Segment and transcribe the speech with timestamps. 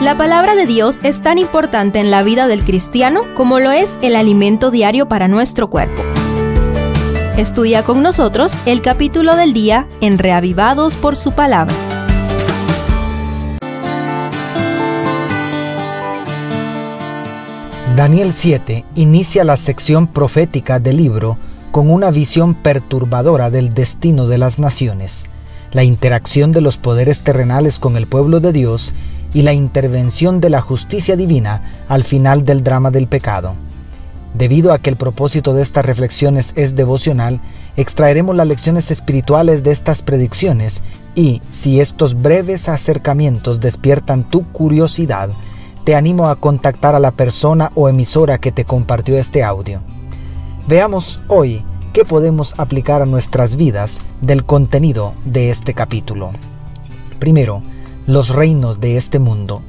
[0.00, 3.92] La palabra de Dios es tan importante en la vida del cristiano como lo es
[4.00, 6.04] el alimento diario para nuestro cuerpo.
[7.36, 11.74] Estudia con nosotros el capítulo del día en Reavivados por su palabra.
[17.96, 21.38] Daniel 7 inicia la sección profética del libro
[21.72, 25.26] con una visión perturbadora del destino de las naciones,
[25.72, 28.94] la interacción de los poderes terrenales con el pueblo de Dios
[29.34, 33.54] y la intervención de la justicia divina al final del drama del pecado.
[34.34, 37.40] Debido a que el propósito de estas reflexiones es devocional,
[37.76, 40.82] extraeremos las lecciones espirituales de estas predicciones
[41.14, 45.30] y, si estos breves acercamientos despiertan tu curiosidad,
[45.84, 49.80] te animo a contactar a la persona o emisora que te compartió este audio.
[50.68, 51.64] Veamos hoy
[51.94, 56.30] qué podemos aplicar a nuestras vidas del contenido de este capítulo.
[57.18, 57.62] Primero,
[58.08, 59.60] los reinos de este mundo.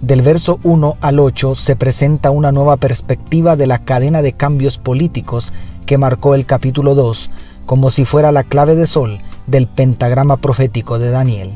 [0.00, 4.78] Del verso 1 al 8 se presenta una nueva perspectiva de la cadena de cambios
[4.78, 5.52] políticos
[5.84, 7.28] que marcó el capítulo 2,
[7.66, 11.50] como si fuera la clave de sol del pentagrama profético de Daniel.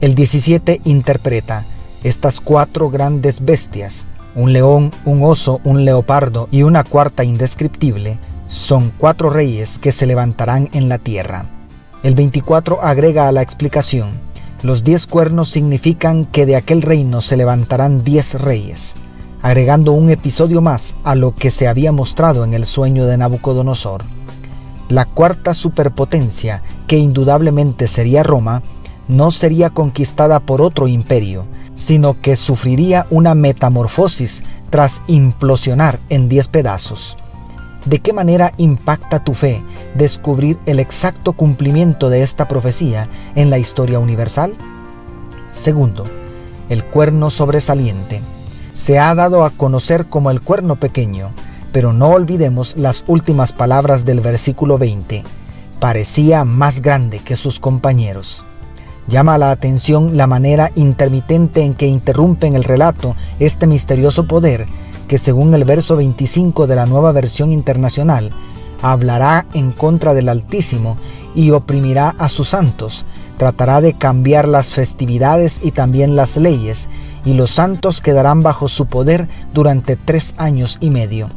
[0.00, 1.64] El 17 interpreta
[2.02, 4.04] estas cuatro grandes bestias,
[4.34, 10.06] un león, un oso, un leopardo y una cuarta indescriptible, son cuatro reyes que se
[10.06, 11.46] levantarán en la tierra.
[12.02, 14.10] El 24 agrega a la explicación,
[14.62, 18.96] los diez cuernos significan que de aquel reino se levantarán diez reyes,
[19.40, 24.02] agregando un episodio más a lo que se había mostrado en el sueño de Nabucodonosor.
[24.88, 28.62] La cuarta superpotencia, que indudablemente sería Roma,
[29.06, 36.48] no sería conquistada por otro imperio, sino que sufriría una metamorfosis tras implosionar en diez
[36.48, 37.16] pedazos.
[37.84, 39.62] ¿De qué manera impacta tu fe
[39.94, 44.54] descubrir el exacto cumplimiento de esta profecía en la historia universal?
[45.50, 46.04] Segundo,
[46.68, 48.20] el cuerno sobresaliente.
[48.72, 51.30] Se ha dado a conocer como el cuerno pequeño,
[51.72, 55.24] pero no olvidemos las últimas palabras del versículo 20.
[55.80, 58.44] Parecía más grande que sus compañeros.
[59.08, 64.66] Llama la atención la manera intermitente en que interrumpen el relato este misterioso poder
[65.08, 68.30] que según el verso 25 de la nueva versión internacional,
[68.82, 70.96] hablará en contra del Altísimo
[71.34, 73.04] y oprimirá a sus santos,
[73.36, 76.88] tratará de cambiar las festividades y también las leyes,
[77.24, 81.30] y los santos quedarán bajo su poder durante tres años y medio.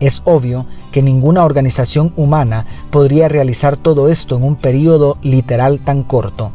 [0.00, 6.02] Es obvio que ninguna organización humana podría realizar todo esto en un periodo literal tan
[6.02, 6.52] corto.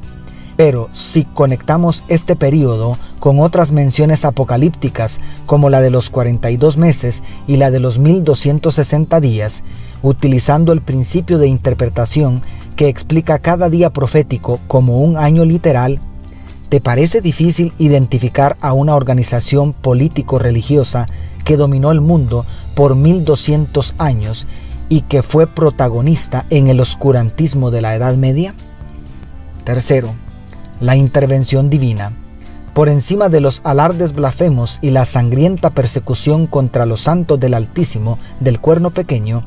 [0.55, 7.23] Pero si conectamos este periodo con otras menciones apocalípticas como la de los 42 meses
[7.47, 9.63] y la de los 1260 días,
[10.01, 12.41] utilizando el principio de interpretación
[12.75, 15.99] que explica cada día profético como un año literal,
[16.69, 21.07] ¿te parece difícil identificar a una organización político-religiosa
[21.43, 22.45] que dominó el mundo
[22.75, 24.47] por 1200 años
[24.87, 28.55] y que fue protagonista en el oscurantismo de la Edad Media?
[29.63, 30.13] Tercero,
[30.79, 32.11] la intervención divina.
[32.73, 38.19] Por encima de los alardes blasfemos y la sangrienta persecución contra los santos del Altísimo
[38.41, 39.43] del cuerno pequeño,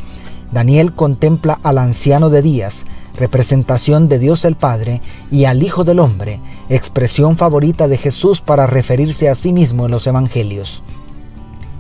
[0.51, 2.87] Daniel contempla al anciano de días,
[3.19, 6.41] representación de Dios el Padre, y al Hijo del Hombre,
[6.71, 10.83] expresión favorita de Jesús para referirse a sí mismo en los Evangelios.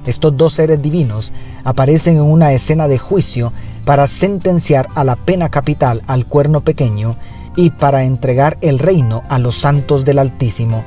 [0.04, 1.32] Estos dos seres divinos
[1.64, 3.52] aparecen en una escena de juicio
[3.84, 7.16] para sentenciar a la pena capital al cuerno pequeño
[7.58, 10.84] y para entregar el reino a los santos del Altísimo,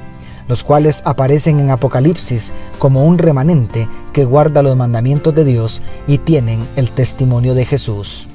[0.48, 6.20] los cuales aparecen en Apocalipsis como un remanente que guarda los mandamientos de Dios y
[6.20, 8.30] tienen el testimonio de Jesús.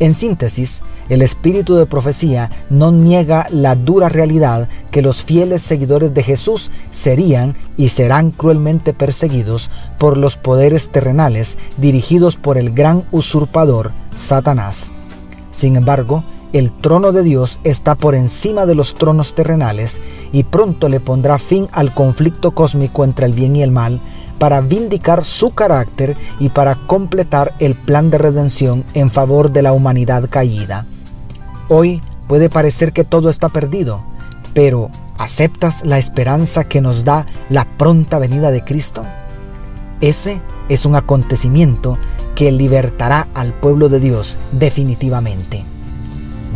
[0.00, 6.12] En síntesis, el espíritu de profecía no niega la dura realidad que los fieles seguidores
[6.12, 13.04] de Jesús serían y serán cruelmente perseguidos por los poderes terrenales dirigidos por el gran
[13.12, 14.90] usurpador Satanás.
[15.52, 20.00] Sin embargo, el trono de Dios está por encima de los tronos terrenales
[20.32, 24.00] y pronto le pondrá fin al conflicto cósmico entre el bien y el mal
[24.38, 29.72] para vindicar su carácter y para completar el plan de redención en favor de la
[29.72, 30.86] humanidad caída.
[31.68, 34.02] Hoy puede parecer que todo está perdido,
[34.54, 39.02] pero ¿aceptas la esperanza que nos da la pronta venida de Cristo?
[40.00, 41.98] Ese es un acontecimiento
[42.34, 45.64] que libertará al pueblo de Dios definitivamente.